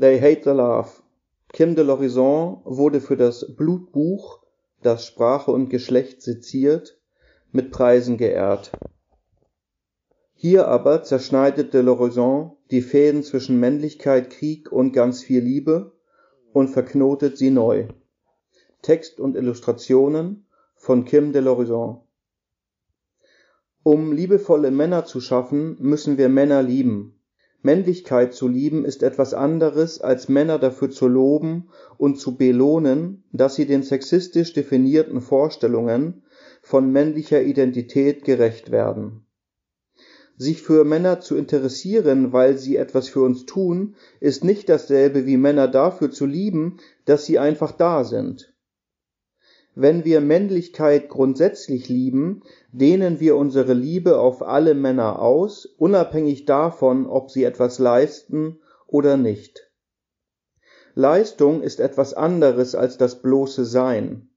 [0.00, 0.90] They Hate the Love.
[1.52, 4.38] Kim de l'Horizon wurde für das Blutbuch,
[4.80, 7.00] das Sprache und Geschlecht seziert,
[7.50, 8.70] mit Preisen geehrt.
[10.34, 15.90] Hier aber zerschneidet de l'Horizon die Fäden zwischen Männlichkeit, Krieg und ganz viel Liebe
[16.52, 17.88] und verknotet sie neu.
[18.82, 20.46] Text und Illustrationen
[20.76, 22.02] von Kim de l'Horizon.
[23.82, 27.17] Um liebevolle Männer zu schaffen, müssen wir Männer lieben.
[27.68, 31.68] Männlichkeit zu lieben ist etwas anderes, als Männer dafür zu loben
[31.98, 36.22] und zu belohnen, dass sie den sexistisch definierten Vorstellungen
[36.62, 39.26] von männlicher Identität gerecht werden.
[40.38, 45.36] Sich für Männer zu interessieren, weil sie etwas für uns tun, ist nicht dasselbe wie
[45.36, 48.54] Männer dafür zu lieben, dass sie einfach da sind.
[49.80, 52.42] Wenn wir Männlichkeit grundsätzlich lieben,
[52.72, 59.16] dehnen wir unsere Liebe auf alle Männer aus, unabhängig davon, ob sie etwas leisten oder
[59.16, 59.70] nicht.
[60.96, 64.30] Leistung ist etwas anderes als das bloße Sein.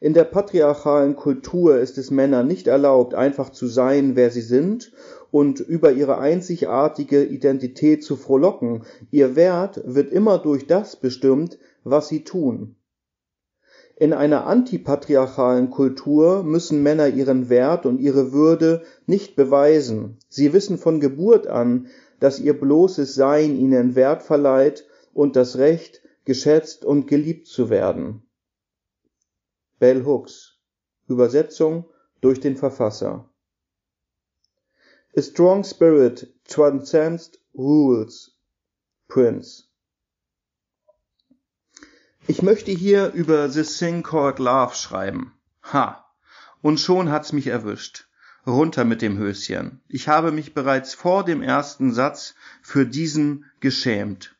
[0.00, 4.90] In der patriarchalen Kultur ist es Männern nicht erlaubt, einfach zu sein, wer sie sind
[5.30, 8.82] und über ihre einzigartige Identität zu frohlocken.
[9.12, 12.74] Ihr Wert wird immer durch das bestimmt, was sie tun.
[13.96, 20.18] In einer antipatriarchalen Kultur müssen Männer ihren Wert und ihre Würde nicht beweisen.
[20.28, 26.02] Sie wissen von Geburt an, dass ihr bloßes Sein ihnen Wert verleiht und das Recht,
[26.24, 28.22] geschätzt und geliebt zu werden.
[29.78, 30.58] Bell Hooks
[31.06, 31.84] Übersetzung
[32.20, 33.28] durch den Verfasser
[35.16, 38.32] A strong spirit transcends rules.
[39.06, 39.68] Prince
[42.26, 45.32] ich möchte hier über The Thing Called Love schreiben.
[45.72, 46.04] Ha.
[46.62, 48.06] Und schon hat's mich erwischt.
[48.46, 49.80] Runter mit dem Höschen.
[49.88, 54.34] Ich habe mich bereits vor dem ersten Satz für diesen geschämt.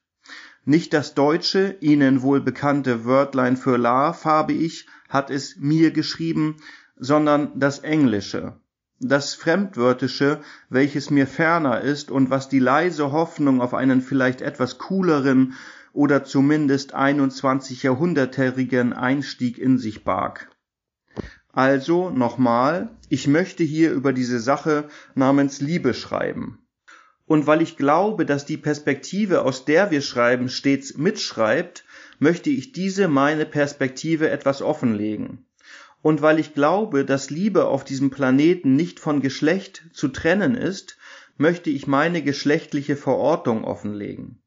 [0.65, 6.57] Nicht das deutsche, Ihnen wohl bekannte Wörtlein für Love habe ich, hat es mir geschrieben,
[6.97, 8.55] sondern das englische.
[9.01, 14.79] Das Fremdwörtische, welches mir ferner ist und was die leise Hoffnung auf einen vielleicht etwas
[14.79, 15.55] cooleren,
[15.95, 20.51] oder zumindest 21 Jahrhundertjährigen Einstieg in sich barg.
[21.53, 26.59] Also nochmal, ich möchte hier über diese Sache namens Liebe schreiben.
[27.27, 31.85] Und weil ich glaube, dass die Perspektive, aus der wir schreiben, stets mitschreibt,
[32.19, 35.47] möchte ich diese meine Perspektive etwas offenlegen.
[36.03, 40.99] Und weil ich glaube, dass Liebe auf diesem Planeten nicht von Geschlecht zu trennen ist,
[41.39, 44.44] möchte ich meine geschlechtliche Verortung offenlegen.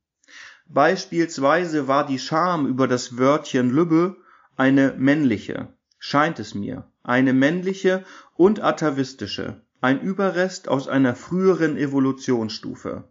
[0.70, 4.18] Beispielsweise war die Scham über das Wörtchen Lübbe
[4.58, 8.04] eine männliche, scheint es mir, eine männliche
[8.36, 13.06] und atavistische, ein Überrest aus einer früheren Evolutionsstufe.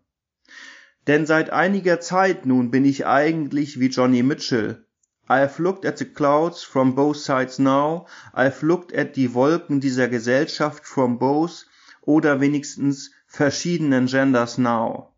[1.07, 4.85] Denn seit einiger Zeit nun bin ich eigentlich wie Johnny Mitchell.
[5.29, 10.09] I've looked at the clouds from both sides now, I've looked at die Wolken dieser
[10.09, 11.67] Gesellschaft from both
[12.03, 15.16] oder wenigstens verschiedenen Genders now.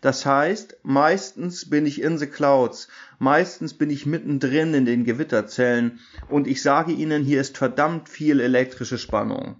[0.00, 2.88] Das heißt, meistens bin ich in the clouds,
[3.18, 8.40] meistens bin ich mittendrin in den Gewitterzellen und ich sage Ihnen, hier ist verdammt viel
[8.40, 9.56] elektrische Spannung.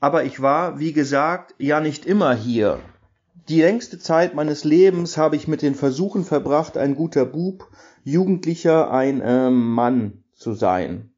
[0.00, 2.80] Aber ich war, wie gesagt, ja nicht immer hier.
[3.48, 7.70] Die längste Zeit meines Lebens habe ich mit den Versuchen verbracht, ein guter Bub,
[8.04, 11.14] Jugendlicher, ein äh, Mann zu sein.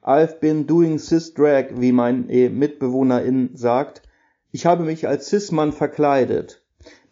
[0.00, 4.02] I've been doing cis drag, wie mein äh, Mitbewohnerin sagt.
[4.52, 6.61] Ich habe mich als Cis-Mann verkleidet.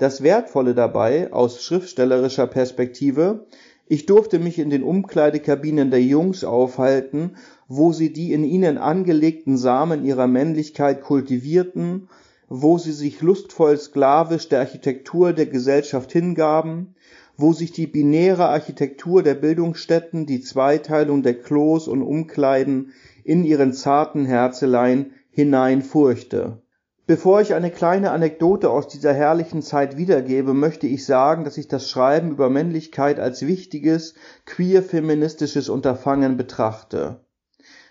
[0.00, 3.44] Das Wertvolle dabei aus schriftstellerischer Perspektive,
[3.86, 7.36] ich durfte mich in den Umkleidekabinen der Jungs aufhalten,
[7.68, 12.08] wo sie die in ihnen angelegten Samen ihrer Männlichkeit kultivierten,
[12.48, 16.94] wo sie sich lustvoll sklavisch der Architektur der Gesellschaft hingaben,
[17.36, 23.74] wo sich die binäre Architektur der Bildungsstätten, die Zweiteilung der Klos und Umkleiden in ihren
[23.74, 26.62] zarten Herzelein hineinfurchte
[27.10, 31.66] Bevor ich eine kleine Anekdote aus dieser herrlichen Zeit wiedergebe, möchte ich sagen, dass ich
[31.66, 34.14] das Schreiben über Männlichkeit als wichtiges
[34.46, 37.24] queer-feministisches Unterfangen betrachte.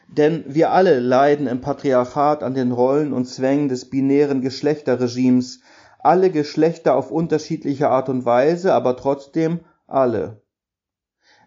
[0.07, 5.59] Denn wir alle leiden im Patriarchat an den Rollen und Zwängen des binären Geschlechterregimes,
[5.99, 10.41] alle Geschlechter auf unterschiedliche Art und Weise, aber trotzdem alle.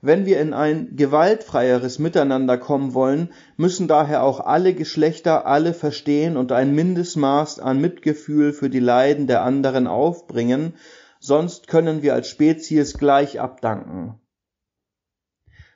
[0.05, 6.37] Wenn wir in ein gewaltfreieres Miteinander kommen wollen, müssen daher auch alle Geschlechter alle verstehen
[6.37, 10.75] und ein Mindestmaß an Mitgefühl für die Leiden der anderen aufbringen,
[11.21, 14.21] sonst können wir als Spezies gleich abdanken.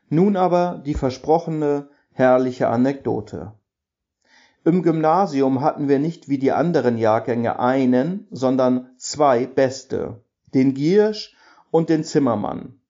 [0.08, 3.52] Nun aber die versprochene herrliche Anekdote.
[4.64, 11.37] Im Gymnasium hatten wir nicht wie die anderen Jahrgänge einen, sondern zwei Beste, den Giersch
[11.70, 12.81] und den Zimmermann.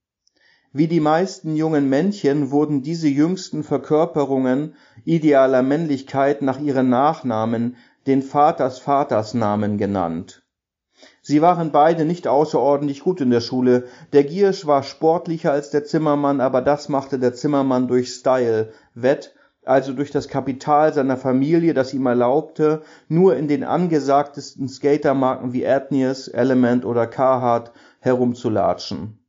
[0.78, 4.74] Wie die meisten jungen Männchen wurden diese jüngsten Verkörperungen
[5.06, 7.76] idealer Männlichkeit nach ihren Nachnamen,
[8.06, 10.44] den Vaters Vatersnamen genannt.
[11.22, 13.86] Sie waren beide nicht außerordentlich gut in der Schule.
[14.12, 19.34] Der Giersch war sportlicher als der Zimmermann, aber das machte der Zimmermann durch Style wett,
[19.64, 25.66] also durch das Kapital seiner Familie, das ihm erlaubte, nur in den angesagtesten Skatermarken wie
[25.66, 29.20] Athneas, Element oder Carhartt herumzulatschen.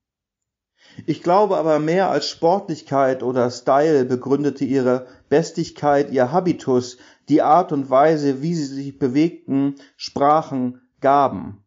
[1.05, 6.97] Ich glaube aber mehr als Sportlichkeit oder Style begründete ihre Bestigkeit ihr Habitus,
[7.29, 11.63] die Art und Weise, wie sie sich bewegten, sprachen, gaben.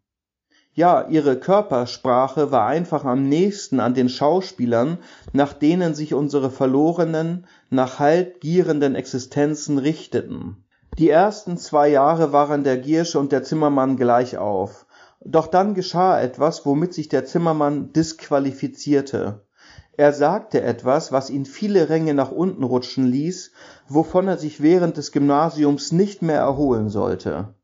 [0.73, 4.99] Ja, ihre Körpersprache war einfach am nächsten an den Schauspielern,
[5.32, 10.65] nach denen sich unsere verlorenen, nach Halt gierenden Existenzen richteten.
[10.99, 14.87] Die ersten zwei Jahre waren der Giersche und der Zimmermann gleich auf.
[15.25, 19.44] Doch dann geschah etwas, womit sich der Zimmermann disqualifizierte.
[19.93, 23.52] Er sagte etwas, was ihn viele Ränge nach unten rutschen ließ,
[23.87, 27.55] wovon er sich während des Gymnasiums nicht mehr erholen sollte.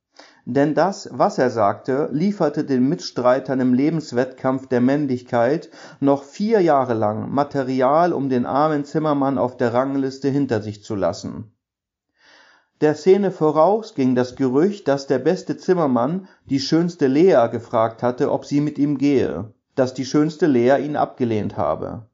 [0.45, 6.95] Denn das, was er sagte, lieferte den Mitstreitern im Lebenswettkampf der Männlichkeit noch vier Jahre
[6.95, 11.56] lang Material, um den armen Zimmermann auf der Rangliste hinter sich zu lassen
[12.81, 18.31] der Szene voraus ging das Gerücht, dass der beste Zimmermann die schönste Lea gefragt hatte,
[18.31, 22.07] ob sie mit ihm gehe, dass die schönste Lea ihn abgelehnt habe.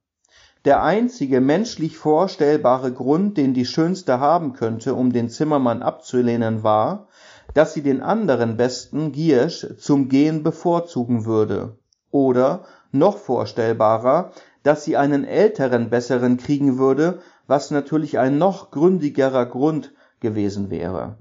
[0.65, 7.09] Der einzige menschlich vorstellbare Grund, den die schönste haben könnte, um den Zimmermann abzulehnen, war,
[7.55, 11.77] dass sie den anderen besten Giersch zum Gehen bevorzugen würde.
[12.13, 14.31] Oder, noch vorstellbarer,
[14.63, 17.19] dass sie einen älteren besseren kriegen würde,
[17.49, 21.19] was natürlich ein noch gründigerer Grund gewesen wäre.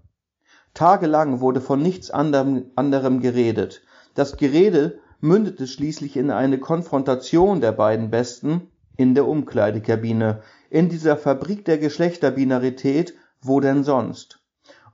[0.73, 3.81] Tagelang wurde von nichts anderem, anderem geredet.
[4.15, 11.17] Das Gerede mündete schließlich in eine Konfrontation der beiden Besten in der Umkleidekabine, in dieser
[11.17, 14.39] Fabrik der Geschlechterbinarität, wo denn sonst?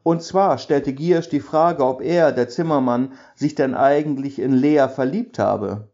[0.03, 4.87] Und zwar stellte Giersch die Frage, ob er, der Zimmermann, sich denn eigentlich in Lea
[4.87, 5.89] verliebt habe.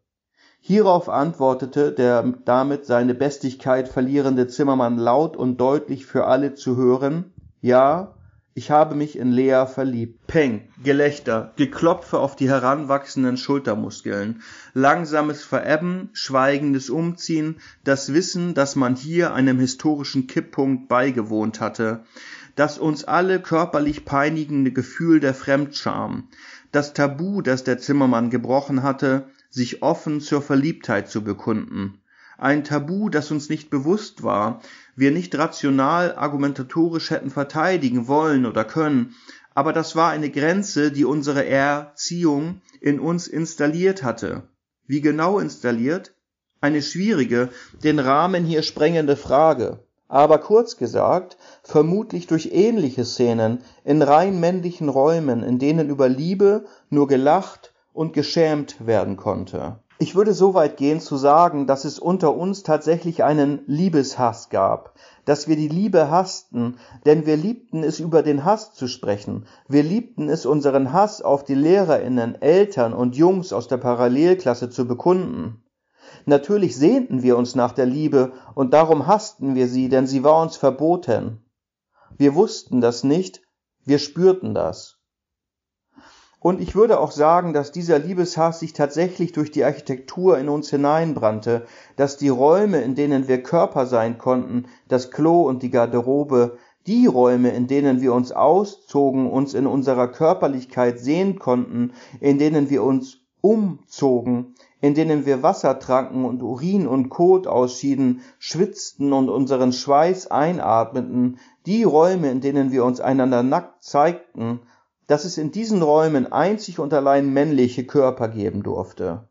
[0.59, 7.32] Hierauf antwortete der damit seine Bestigkeit verlierende Zimmermann laut und deutlich für alle zu hören,
[7.63, 8.13] ja,
[8.56, 10.27] ich habe mich in Lea verliebt.
[10.27, 14.42] Peng, Gelächter, Geklopfe auf die heranwachsenden Schultermuskeln,
[14.74, 17.56] langsames Verebben, schweigendes Umziehen,
[17.86, 22.04] das Wissen, dass man hier einem historischen Kipppunkt beigewohnt hatte,
[22.56, 26.27] das uns alle körperlich peinigende Gefühl der Fremdscham,
[26.74, 32.03] das Tabu, das der Zimmermann gebrochen hatte, sich offen zur Verliebtheit zu bekunden
[32.44, 34.62] ein Tabu, das uns nicht bewusst war,
[34.95, 39.16] wir nicht rational argumentatorisch hätten verteidigen wollen oder können,
[39.56, 44.44] aber das war eine Grenze, die unsere Erziehung in uns installiert hatte.
[44.86, 46.16] Wie genau installiert?
[46.60, 47.50] Eine schwierige,
[47.84, 49.80] den Rahmen hier sprengende Frage.
[50.10, 56.66] Aber kurz gesagt, vermutlich durch ähnliche Szenen in rein männlichen Räumen, in denen über Liebe
[56.90, 59.80] nur gelacht und geschämt werden konnte.
[60.00, 64.95] Ich würde so weit gehen zu sagen, dass es unter uns tatsächlich einen Liebeshass gab,
[65.25, 69.84] dass wir die Liebe hassten, denn wir liebten es über den Hass zu sprechen, wir
[69.84, 75.64] liebten es unseren Hass auf die Lehrerinnen, Eltern und Jungs aus der Parallelklasse zu bekunden.
[76.26, 80.42] Natürlich sehnten wir uns nach der Liebe und darum hassten wir sie, denn sie war
[80.42, 81.45] uns verboten.
[82.18, 83.42] Wir wussten das nicht,
[83.85, 85.03] wir spürten das.
[86.44, 90.69] Und ich würde auch sagen, dass dieser Liebeshass sich tatsächlich durch die Architektur in uns
[90.69, 96.57] hineinbrannte, dass die Räume, in denen wir Körper sein konnten, das Klo und die Garderobe,
[96.85, 102.69] die Räume, in denen wir uns auszogen, uns in unserer Körperlichkeit sehen konnten, in denen
[102.69, 109.30] wir uns umzogen, in denen wir Wasser tranken und Urin und Kot ausschieden, schwitzten und
[109.30, 114.59] unseren Schweiß einatmeten, die Räume, in denen wir uns einander nackt zeigten,
[115.07, 119.28] dass es in diesen Räumen einzig und allein männliche Körper geben durfte,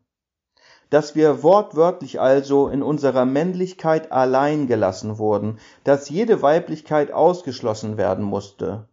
[0.89, 8.23] dass wir wortwörtlich also in unserer Männlichkeit allein gelassen wurden, dass jede Weiblichkeit ausgeschlossen werden
[8.23, 8.87] musste.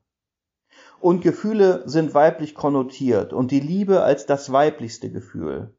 [1.01, 5.75] Und Gefühle sind weiblich konnotiert und die Liebe als das weiblichste Gefühl.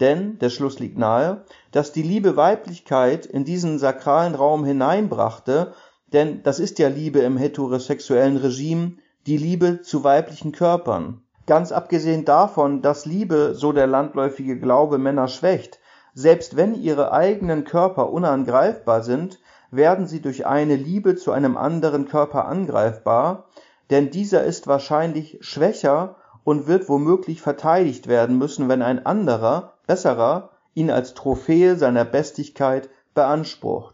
[0.00, 5.72] Denn der Schluss liegt nahe, dass die Liebe Weiblichkeit in diesen sakralen Raum hineinbrachte,
[6.12, 11.22] denn das ist ja Liebe im heterosexuellen Regime, die Liebe zu weiblichen Körpern.
[11.46, 15.78] Ganz abgesehen davon, dass Liebe, so der landläufige Glaube, Männer schwächt,
[16.14, 19.40] selbst wenn ihre eigenen Körper unangreifbar sind,
[19.70, 23.46] werden sie durch eine Liebe zu einem anderen Körper angreifbar,
[23.90, 30.50] denn dieser ist wahrscheinlich schwächer und wird womöglich verteidigt werden müssen, wenn ein anderer, besserer,
[30.74, 33.93] ihn als Trophäe seiner Bestigkeit beansprucht.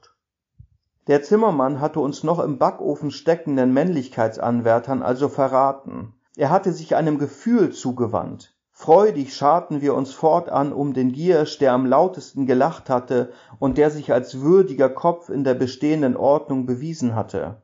[1.06, 6.14] Der Zimmermann hatte uns noch im Backofen steckenden Männlichkeitsanwärtern also verraten.
[6.36, 8.54] Er hatte sich einem Gefühl zugewandt.
[8.70, 13.90] Freudig scharten wir uns fortan um den Giersch, der am lautesten gelacht hatte und der
[13.90, 17.62] sich als würdiger Kopf in der bestehenden Ordnung bewiesen hatte.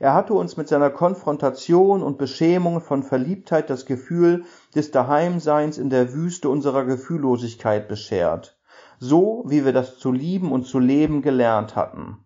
[0.00, 5.90] Er hatte uns mit seiner Konfrontation und Beschämung von Verliebtheit das Gefühl des Daheimseins in
[5.90, 8.58] der Wüste unserer Gefühllosigkeit beschert,
[8.98, 12.21] so wie wir das zu lieben und zu leben gelernt hatten.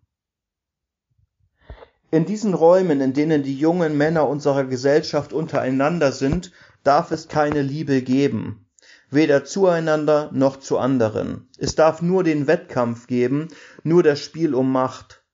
[2.17, 6.51] In diesen Räumen, in denen die jungen Männer unserer Gesellschaft untereinander sind,
[6.83, 8.65] darf es keine Liebe geben,
[9.11, 11.47] weder zueinander noch zu anderen.
[11.59, 13.49] Es darf nur den Wettkampf geben,
[13.83, 15.25] nur das Spiel um Macht.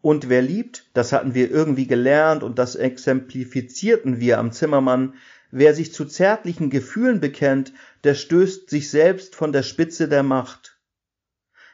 [0.00, 5.16] Und wer liebt, das hatten wir irgendwie gelernt und das exemplifizierten wir am Zimmermann,
[5.50, 10.69] wer sich zu zärtlichen Gefühlen bekennt, der stößt sich selbst von der Spitze der Macht.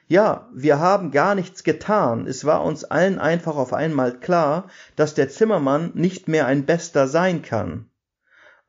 [0.08, 5.14] Ja, wir haben gar nichts getan, es war uns allen einfach auf einmal klar, dass
[5.14, 7.90] der Zimmermann nicht mehr ein Bester sein kann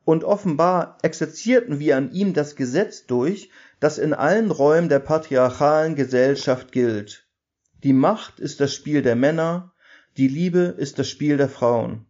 [0.08, 5.96] und offenbar exerzierten wir an ihm das Gesetz durch, das in allen Räumen der patriarchalen
[5.96, 7.28] Gesellschaft gilt.
[7.82, 9.74] Die Macht ist das Spiel der Männer,
[10.16, 12.06] die Liebe ist das Spiel der Frauen.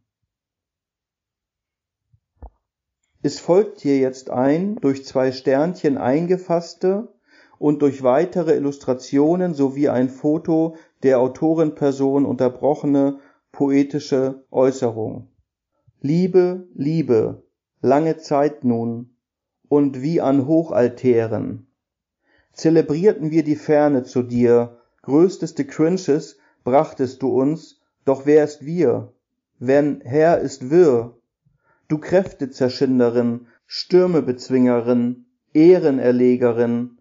[3.21, 7.13] Es folgt hier jetzt ein durch zwei Sternchen eingefasste
[7.59, 13.19] und durch weitere Illustrationen sowie ein Foto der Autorenperson unterbrochene
[13.53, 15.29] poetische Äußerung.
[16.01, 17.43] Liebe, Liebe,
[17.81, 19.17] lange Zeit nun,
[19.69, 21.67] und wie an Hochaltären.
[22.53, 29.13] Zelebrierten wir die Ferne zu dir, größteste Cringes brachtest du uns, doch wer ist wir?
[29.59, 31.17] Wenn Herr ist wirr,
[31.89, 36.98] du Kräftezerschinderin, Stürmebezwingerin, Ehrenerlegerin,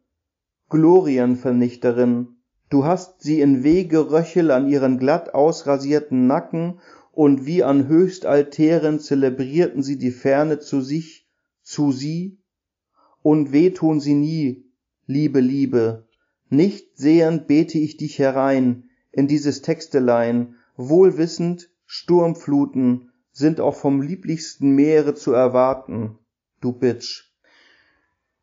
[0.69, 2.35] Glorienvernichterin,
[2.69, 6.79] du hast sie in Wegeröchel an ihren glatt ausrasierten Nacken
[7.13, 11.27] und wie an Höchstaltären zelebrierten sie die Ferne zu sich,
[11.63, 12.37] zu sie,
[13.21, 14.65] und weh tun sie nie,
[15.05, 16.07] liebe Liebe,
[16.49, 24.01] nicht sehend bete ich dich herein in dieses Textelein, wohl wissend, Sturmfluten sind auch vom
[24.01, 26.17] lieblichsten Meere zu erwarten,
[26.59, 27.26] du Bitch.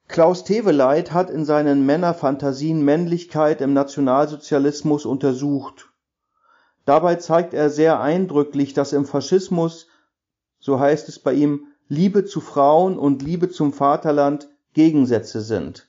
[0.08, 5.90] Klaus Teweleit hat in seinen Männerfantasien Männlichkeit im Nationalsozialismus untersucht
[6.84, 9.88] Dabei zeigt er sehr eindrücklich, dass im Faschismus,
[10.58, 15.88] so heißt es bei ihm, Liebe zu Frauen und Liebe zum Vaterland Gegensätze sind.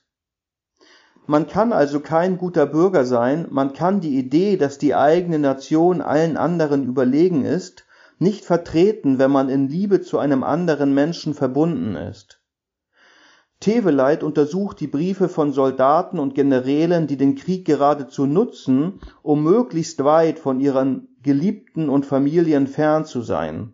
[1.26, 6.00] Man kann also kein guter Bürger sein, man kann die Idee, dass die eigene Nation
[6.00, 7.84] allen anderen überlegen ist,
[8.18, 12.40] nicht vertreten, wenn man in Liebe zu einem anderen Menschen verbunden ist.
[13.60, 20.04] Teveleit untersucht die Briefe von Soldaten und Generälen, die den Krieg geradezu nutzen, um möglichst
[20.04, 23.72] weit von ihren Geliebten und Familien fern zu sein.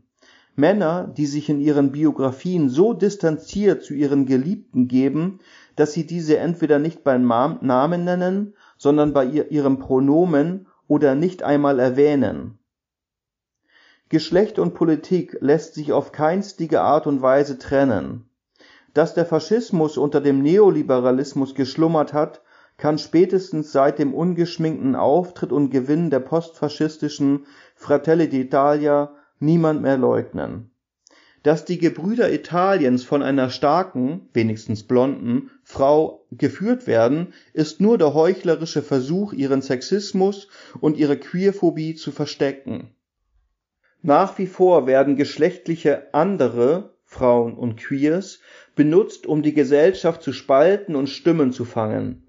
[0.55, 5.41] Männer, die sich in ihren Biografien so distanziert zu ihren Geliebten geben,
[5.75, 11.81] dass sie diese entweder nicht beim Namen nennen, sondern bei ihrem Pronomen oder nicht einmal
[11.81, 12.59] erwähnen.
[14.11, 18.29] Geschlecht und Politik lässt sich auf keinstige Art und Weise trennen
[18.95, 22.43] dass der Faschismus unter dem Neoliberalismus geschlummert hat,
[22.77, 30.71] kann spätestens seit dem ungeschminkten Auftritt und Gewinn der postfaschistischen Fratelli d'Italia niemand mehr leugnen.
[31.43, 38.15] Dass die Gebrüder Italiens von einer starken, wenigstens blonden, Frau geführt werden, ist nur der
[38.15, 40.49] heuchlerische Versuch, ihren Sexismus
[40.81, 42.95] und ihre Queerphobie zu verstecken.
[44.03, 48.41] Nach wie vor werden geschlechtliche andere Frauen und Queers
[48.75, 52.27] benutzt, um die Gesellschaft zu spalten und Stimmen zu fangen.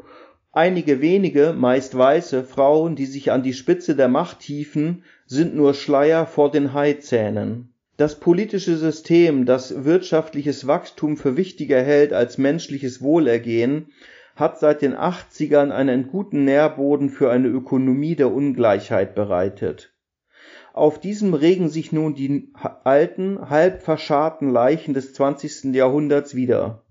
[0.51, 5.73] Einige wenige, meist weiße, Frauen, die sich an die Spitze der Macht hieven, sind nur
[5.73, 7.73] Schleier vor den Haizähnen.
[7.95, 13.87] Das politische System, das wirtschaftliches Wachstum für wichtiger hält als menschliches Wohlergehen,
[14.35, 19.92] hat seit den 80ern einen guten Nährboden für eine Ökonomie der Ungleichheit bereitet
[20.73, 22.51] auf diesem regen sich nun die
[22.83, 25.75] alten, halb verscharrten Leichen des 20.
[25.75, 26.83] Jahrhunderts wieder.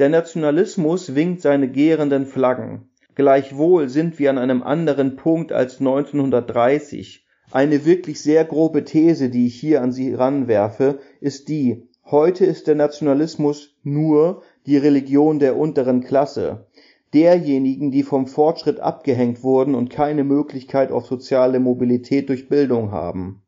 [0.00, 2.90] Der Nationalismus winkt seine gärenden Flaggen.
[3.14, 7.24] Gleichwohl sind wir an einem anderen Punkt als 1930.
[7.52, 12.66] Eine wirklich sehr grobe These, die ich hier an Sie ranwerfe, ist die, heute ist
[12.66, 16.66] der Nationalismus nur die Religion der unteren Klasse
[17.14, 23.42] derjenigen, die vom Fortschritt abgehängt wurden und keine Möglichkeit auf soziale Mobilität durch Bildung haben.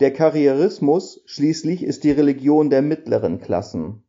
[0.00, 4.02] Der Karrierismus schließlich ist die Religion der mittleren Klassen.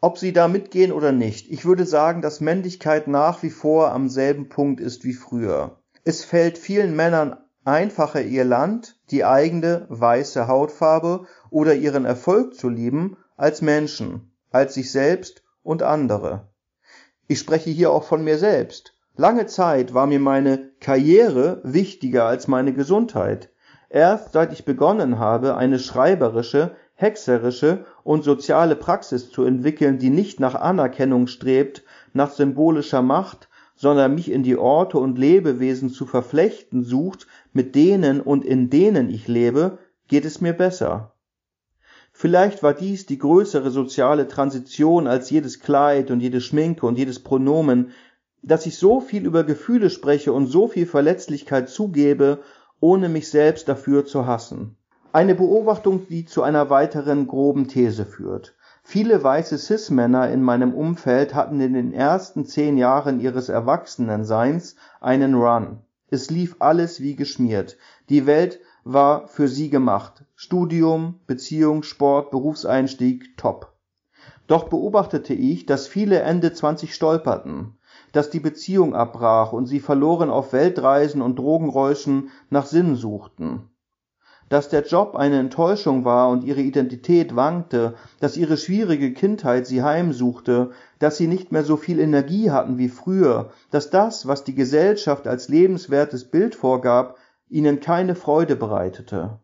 [0.00, 1.50] ob Sie da mitgehen oder nicht.
[1.50, 5.78] Ich würde sagen, dass Männlichkeit nach wie vor am selben Punkt ist wie früher.
[6.04, 12.68] Es fällt vielen Männern einfacher, ihr Land, die eigene weiße Hautfarbe oder ihren Erfolg zu
[12.68, 16.52] lieben, als Menschen, als sich selbst und andere.
[17.26, 18.94] Ich spreche hier auch von mir selbst.
[19.16, 23.48] Lange Zeit war mir meine Karriere wichtiger als meine Gesundheit.
[23.88, 30.38] Erst seit ich begonnen habe, eine schreiberische, hexerische und soziale Praxis zu entwickeln, die nicht
[30.38, 36.84] nach Anerkennung strebt, nach symbolischer Macht, sondern mich in die Orte und Lebewesen zu verflechten
[36.84, 39.78] sucht, mit denen und in denen ich lebe,
[40.08, 41.13] geht es mir besser.
[42.24, 47.22] Vielleicht war dies die größere soziale Transition als jedes Kleid und jede Schminke und jedes
[47.22, 47.90] Pronomen,
[48.40, 52.38] dass ich so viel über Gefühle spreche und so viel Verletzlichkeit zugebe,
[52.80, 54.78] ohne mich selbst dafür zu hassen.
[55.12, 58.54] Eine Beobachtung, die zu einer weiteren groben These führt.
[58.82, 65.34] Viele weiße Cis-Männer in meinem Umfeld hatten in den ersten zehn Jahren ihres Erwachsenenseins einen
[65.34, 65.80] Run.
[66.08, 67.76] Es lief alles wie geschmiert.
[68.08, 70.24] Die Welt war für sie gemacht.
[70.36, 73.72] Studium, Beziehung, Sport, Berufseinstieg, top.
[74.46, 77.78] Doch beobachtete ich, dass viele Ende 20 stolperten,
[78.12, 83.70] dass die Beziehung abbrach und sie verloren auf Weltreisen und Drogenräuschen nach Sinn suchten
[84.48, 89.82] dass der Job eine Enttäuschung war und ihre Identität wankte, dass ihre schwierige Kindheit sie
[89.82, 94.54] heimsuchte, dass sie nicht mehr so viel Energie hatten wie früher, dass das, was die
[94.54, 97.16] Gesellschaft als lebenswertes Bild vorgab,
[97.48, 99.38] ihnen keine Freude bereitete.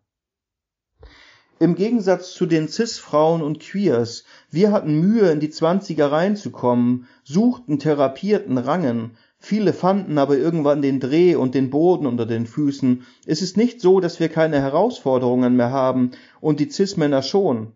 [1.59, 7.79] Im Gegensatz zu den Cis-Frauen und Queers, wir hatten Mühe, in die Zwanziger reinzukommen, suchten,
[7.79, 13.07] therapierten, rangen, Viele fanden aber irgendwann den Dreh und den Boden unter den Füßen.
[13.25, 16.11] Es ist nicht so, dass wir keine Herausforderungen mehr haben
[16.43, 17.73] und die Cis-Männer schon.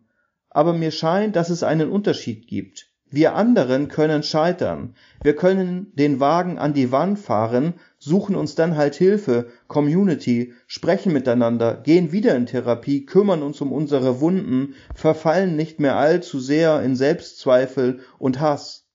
[0.50, 2.90] Aber mir scheint, dass es einen Unterschied gibt.
[3.10, 4.94] Wir anderen können scheitern.
[5.22, 11.12] Wir können den Wagen an die Wand fahren, suchen uns dann halt Hilfe, Community, sprechen
[11.12, 16.82] miteinander, gehen wieder in Therapie, kümmern uns um unsere Wunden, verfallen nicht mehr allzu sehr
[16.82, 18.86] in Selbstzweifel und Hass.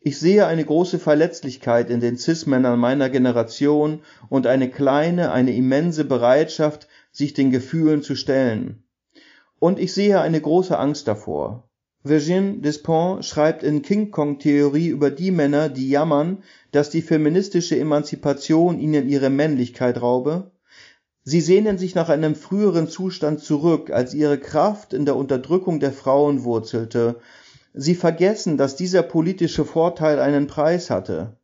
[0.00, 6.04] Ich sehe eine große Verletzlichkeit in den Cis-Männern meiner Generation und eine kleine, eine immense
[6.04, 8.84] Bereitschaft, sich den Gefühlen zu stellen.
[9.58, 11.68] Und ich sehe eine große Angst davor.
[12.08, 16.42] Virgin Despont schreibt in King Kong Theorie über die Männer, die jammern,
[16.72, 20.50] dass die feministische Emanzipation ihnen ihre Männlichkeit raube.
[21.24, 25.92] Sie sehnen sich nach einem früheren Zustand zurück, als ihre Kraft in der Unterdrückung der
[25.92, 27.16] Frauen wurzelte,
[27.78, 31.36] Sie vergessen, dass dieser politische Vorteil einen Preis hatte.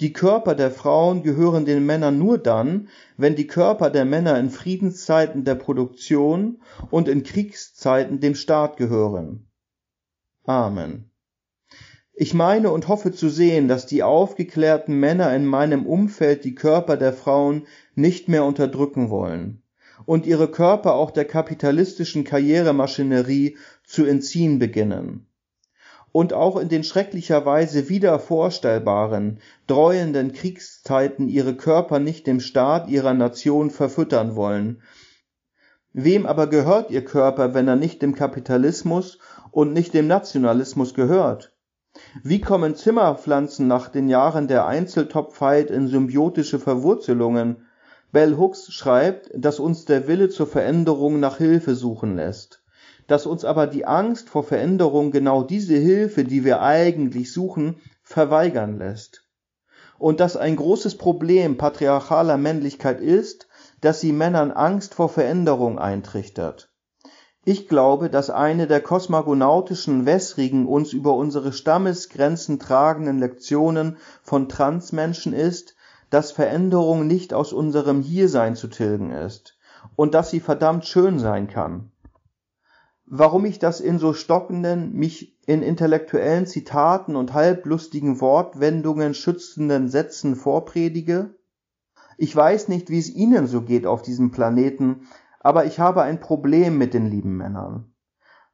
[0.00, 4.48] Die Körper der Frauen gehören den Männern nur dann, wenn die Körper der Männer in
[4.48, 9.47] Friedenszeiten der Produktion und in Kriegszeiten dem Staat gehören.
[10.48, 11.10] Amen.
[12.14, 16.96] Ich meine und hoffe zu sehen, dass die aufgeklärten Männer in meinem Umfeld die Körper
[16.96, 19.62] der Frauen nicht mehr unterdrücken wollen
[20.06, 25.26] und ihre Körper auch der kapitalistischen Karrieremaschinerie zu entziehen beginnen
[26.12, 33.12] und auch in den schrecklicherweise wieder vorstellbaren, dreuenden Kriegszeiten ihre Körper nicht dem Staat ihrer
[33.12, 34.80] Nation verfüttern wollen.
[35.92, 39.18] Wem aber gehört ihr Körper, wenn er nicht dem Kapitalismus
[39.50, 41.52] und nicht dem Nationalismus gehört?
[42.22, 47.66] Wie kommen Zimmerpflanzen nach den Jahren der Einzeltopfheit in symbiotische Verwurzelungen?
[48.12, 52.62] Bell Hooks schreibt, dass uns der Wille zur Veränderung nach Hilfe suchen lässt
[53.08, 58.78] dass uns aber die Angst vor Veränderung genau diese Hilfe, die wir eigentlich suchen, verweigern
[58.78, 59.24] lässt.
[59.98, 63.47] Und dass ein großes Problem patriarchaler Männlichkeit ist,
[63.80, 66.70] dass sie Männern Angst vor Veränderung eintrichtert.
[67.44, 75.32] Ich glaube, dass eine der kosmogonautischen wässrigen uns über unsere Stammesgrenzen tragenden Lektionen von Transmenschen
[75.32, 75.76] ist,
[76.10, 79.56] dass Veränderung nicht aus unserem Hiersein zu tilgen ist
[79.96, 81.90] und dass sie verdammt schön sein kann
[83.10, 90.36] warum ich das in so stockenden, mich in intellektuellen Zitaten und halblustigen Wortwendungen schützenden Sätzen
[90.36, 91.34] vorpredige?
[92.18, 95.08] Ich weiß nicht, wie es Ihnen so geht auf diesem Planeten,
[95.40, 97.94] aber ich habe ein Problem mit den lieben Männern.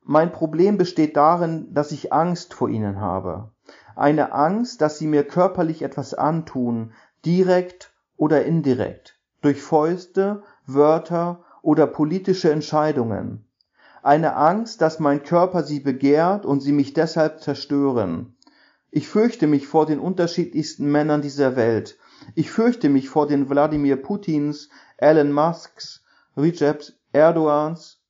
[0.05, 3.51] Mein Problem besteht darin, dass ich Angst vor ihnen habe.
[3.97, 6.93] Eine Angst, dass sie mir körperlich etwas antun,
[7.25, 13.45] direkt oder indirekt, durch Fäuste, Wörter oder politische Entscheidungen
[14.05, 18.37] eine Angst, dass mein Körper sie begehrt und sie mich deshalb zerstören.
[18.91, 21.97] Ich fürchte mich vor den unterschiedlichsten Männern dieser Welt.
[22.35, 26.03] Ich fürchte mich vor den Wladimir Putins, Elon Musks,
[26.37, 28.01] Recep Erdogans,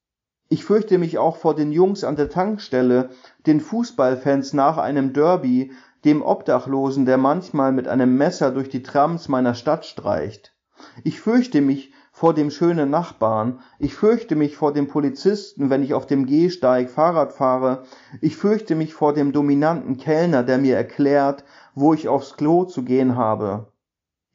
[0.48, 3.10] Ich fürchte mich auch vor den Jungs an der Tankstelle,
[3.46, 5.72] den Fußballfans nach einem Derby,
[6.04, 10.54] dem Obdachlosen, der manchmal mit einem Messer durch die Trams meiner Stadt streicht.
[11.02, 15.94] Ich fürchte mich vor dem schönen Nachbarn, ich fürchte mich vor dem Polizisten, wenn ich
[15.94, 17.84] auf dem Gehsteig Fahrrad fahre,
[18.20, 22.84] ich fürchte mich vor dem dominanten Kellner, der mir erklärt, wo ich aufs Klo zu
[22.84, 23.66] gehen habe.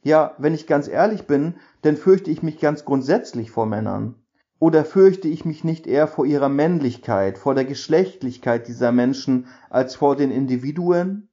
[0.02, 4.16] Ja, wenn ich ganz ehrlich bin, dann fürchte ich mich ganz grundsätzlich vor Männern.
[4.60, 9.96] Oder fürchte ich mich nicht eher vor ihrer Männlichkeit, vor der Geschlechtlichkeit dieser Menschen als
[9.96, 11.30] vor den Individuen?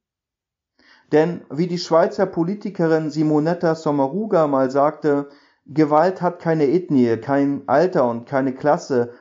[1.13, 5.29] Denn wie die Schweizer Politikerin Simonetta Sommaruga mal sagte,
[5.67, 9.13] Gewalt hat keine Ethnie, kein Alter und keine Klasse,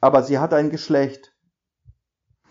[0.00, 1.34] aber sie hat ein Geschlecht.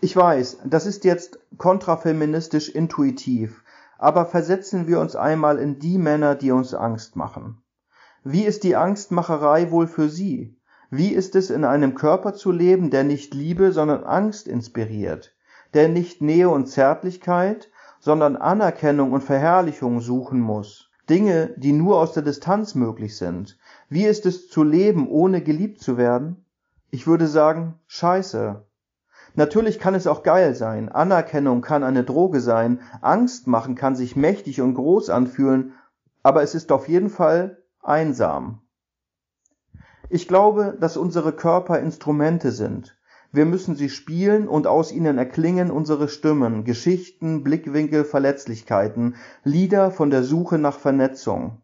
[0.00, 3.63] Ich weiß, das ist jetzt kontrafeministisch intuitiv,
[3.98, 7.62] aber versetzen wir uns einmal in die Männer, die uns Angst machen.
[8.22, 10.58] Wie ist die Angstmacherei wohl für sie?
[10.90, 15.34] Wie ist es, in einem Körper zu leben, der nicht Liebe, sondern Angst inspiriert,
[15.74, 22.12] der nicht Nähe und Zärtlichkeit, sondern Anerkennung und Verherrlichung suchen muss, Dinge, die nur aus
[22.12, 23.58] der Distanz möglich sind?
[23.88, 26.44] Wie ist es zu leben, ohne geliebt zu werden?
[26.90, 28.64] Ich würde sagen, scheiße.
[29.34, 34.14] Natürlich kann es auch geil sein, Anerkennung kann eine Droge sein, Angst machen kann sich
[34.14, 35.72] mächtig und groß anfühlen,
[36.22, 38.60] aber es ist auf jeden Fall einsam.
[40.08, 42.96] Ich glaube, dass unsere Körper Instrumente sind.
[43.32, 50.10] Wir müssen sie spielen und aus ihnen erklingen unsere Stimmen, Geschichten, Blickwinkel, Verletzlichkeiten, Lieder von
[50.10, 51.60] der Suche nach Vernetzung.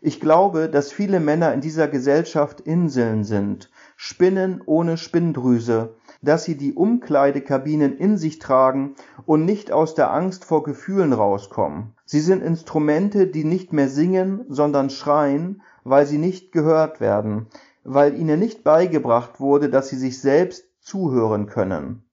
[0.00, 6.56] Ich glaube, dass viele Männer in dieser Gesellschaft Inseln sind, Spinnen ohne Spinndrüse, dass sie
[6.56, 8.94] die Umkleidekabinen in sich tragen
[9.26, 11.94] und nicht aus der Angst vor Gefühlen rauskommen.
[12.04, 17.48] Sie sind Instrumente, die nicht mehr singen, sondern schreien, weil sie nicht gehört werden,
[17.82, 22.04] weil ihnen nicht beigebracht wurde, dass sie sich selbst zuhören können.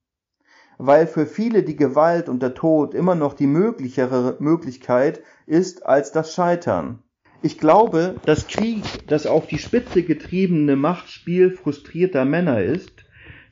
[0.76, 6.10] Weil für viele die Gewalt und der Tod immer noch die möglichere Möglichkeit ist als
[6.10, 7.02] das Scheitern.
[7.42, 13.04] Ich glaube, dass Krieg das auf die Spitze getriebene Machtspiel frustrierter Männer ist,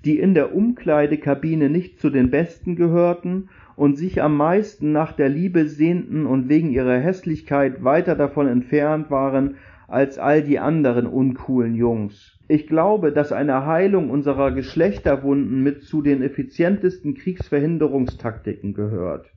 [0.05, 5.29] die in der Umkleidekabine nicht zu den Besten gehörten und sich am meisten nach der
[5.29, 9.57] Liebe sehnten und wegen ihrer Hässlichkeit weiter davon entfernt waren
[9.89, 12.39] als all die anderen uncoolen Jungs.
[12.47, 19.33] Ich glaube, dass eine Heilung unserer Geschlechterwunden mit zu den effizientesten Kriegsverhinderungstaktiken gehört.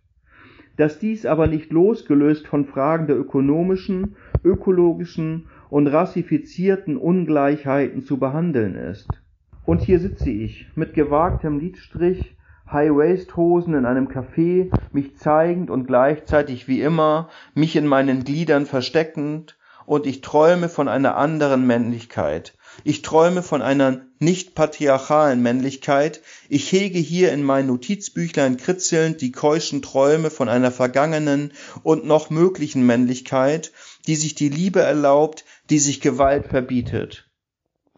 [0.78, 8.76] Dass dies aber nicht losgelöst von Fragen der ökonomischen, ökologischen und rassifizierten Ungleichheiten zu behandeln
[8.76, 9.22] ist.
[9.66, 12.36] Und hier sitze ich, mit gewagtem Lidstrich,
[12.72, 19.58] High-Waist-Hosen in einem Café, mich zeigend und gleichzeitig wie immer, mich in meinen Gliedern versteckend,
[19.86, 22.54] und ich träume von einer anderen Männlichkeit.
[22.84, 26.22] Ich träume von einer nicht patriarchalen Männlichkeit.
[26.48, 31.52] Ich hege hier in mein Notizbüchlein kritzelnd die keuschen Träume von einer vergangenen
[31.84, 33.74] und noch möglichen Männlichkeit,
[34.08, 37.31] die sich die Liebe erlaubt, die sich Gewalt verbietet.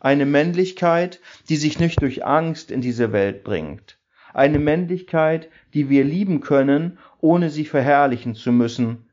[0.04, 3.98] Eine Männlichkeit, die sich nicht durch Angst in diese Welt bringt.
[4.34, 9.08] Eine Männlichkeit, die wir lieben können, ohne sie verherrlichen zu müssen,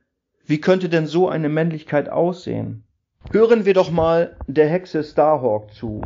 [0.47, 2.83] wie könnte denn so eine Männlichkeit aussehen?
[3.31, 6.03] Hören wir doch mal der Hexe Starhawk zu.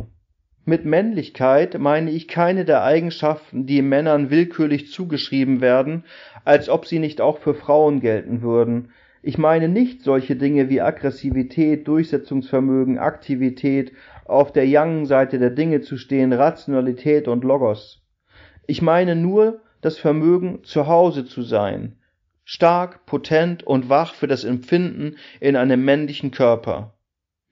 [0.65, 6.03] Mit Männlichkeit meine ich keine der Eigenschaften, die Männern willkürlich zugeschrieben werden,
[6.43, 8.89] als ob sie nicht auch für Frauen gelten würden.
[9.23, 13.91] Ich meine nicht solche Dinge wie Aggressivität, Durchsetzungsvermögen, Aktivität,
[14.25, 18.03] auf der Yang-Seite der Dinge zu stehen, Rationalität und Logos.
[18.67, 21.97] Ich meine nur das Vermögen, zu Hause zu sein,
[22.43, 26.95] stark, potent und wach für das Empfinden in einem männlichen Körper.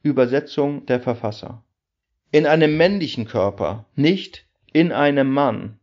[0.02, 1.64] Übersetzung der Verfasser.
[2.32, 5.80] In einem männlichen Körper, nicht in einem Mann.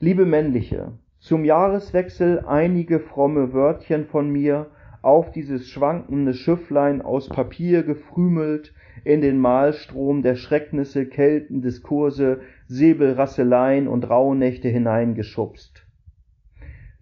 [0.00, 4.70] Liebe Männliche, zum Jahreswechsel einige fromme Wörtchen von mir
[5.02, 13.88] auf dieses schwankende Schifflein aus Papier gefrümelt in den Mahlstrom der Schrecknisse, Kelten, Diskurse, Säbelrasseleien
[13.88, 15.88] und Rauhnächte hineingeschubst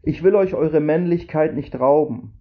[0.07, 2.35] ich will euch eure Männlichkeit nicht rauben.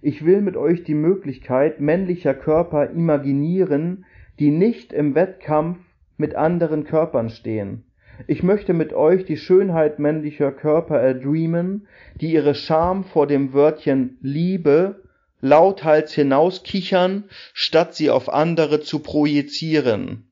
[0.00, 4.06] Ich will mit euch die Möglichkeit männlicher Körper imaginieren,
[4.38, 5.78] die nicht im Wettkampf
[6.16, 7.84] mit anderen Körpern stehen.
[8.26, 11.86] Ich möchte mit euch die Schönheit männlicher Körper erdreamen,
[12.20, 15.02] die ihre Scham vor dem Wörtchen Liebe
[15.40, 20.30] lauthals hinauskichern, statt sie auf andere zu projizieren,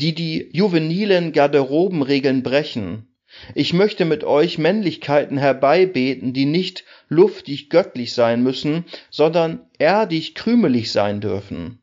[0.00, 3.08] die die juvenilen Garderobenregeln brechen,
[3.54, 10.92] ich möchte mit euch Männlichkeiten herbeibeten, die nicht luftig göttlich sein müssen, sondern erdig krümelig
[10.92, 11.78] sein dürfen.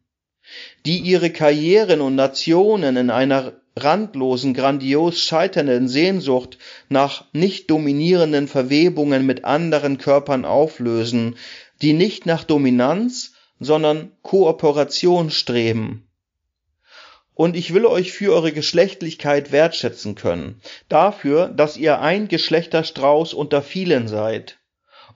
[0.86, 9.26] Die ihre Karrieren und Nationen in einer randlosen, grandios scheiternden Sehnsucht nach nicht dominierenden Verwebungen
[9.26, 11.36] mit anderen Körpern auflösen,
[11.82, 16.08] die nicht nach Dominanz, sondern Kooperation streben.
[17.34, 23.62] Und ich will euch für eure Geschlechtlichkeit wertschätzen können, dafür, dass ihr ein Geschlechterstrauß unter
[23.62, 24.58] vielen seid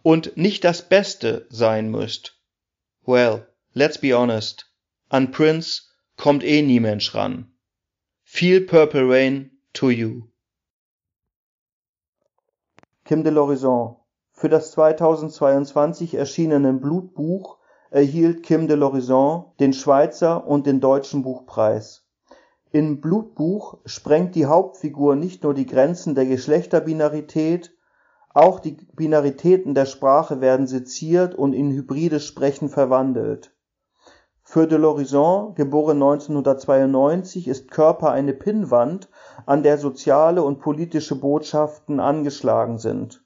[0.02, 2.36] und nicht das Beste sein müsst.
[3.06, 4.69] Well, let's be honest,
[5.12, 5.82] an Prince
[6.18, 7.52] kommt eh nie Mensch ran.
[8.22, 10.28] Viel Purple Rain to you.
[13.06, 13.96] Kim de l'Horizon.
[14.34, 17.58] Für das 2022 erschienene Blutbuch
[17.90, 22.06] erhielt Kim de l'Horizon den Schweizer und den Deutschen Buchpreis.
[22.72, 27.76] In Blutbuch sprengt die Hauptfigur nicht nur die Grenzen der Geschlechterbinarität,
[28.36, 33.56] auch die Binaritäten der Sprache werden seziert und in hybrides Sprechen verwandelt
[34.52, 39.08] für de l'Horizon geboren 1992, ist Körper eine Pinnwand,
[39.46, 43.24] an der soziale und politische Botschaften angeschlagen sind.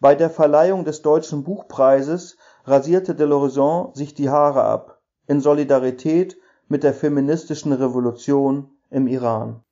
[0.00, 6.36] Bei der Verleihung des Deutschen Buchpreises rasierte de l'Horizon sich die Haare ab, in Solidarität
[6.66, 9.62] mit der feministischen Revolution im Iran